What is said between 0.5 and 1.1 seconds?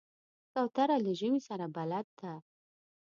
کوتره